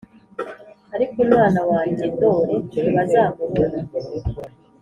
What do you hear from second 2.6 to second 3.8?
ntibazamubona.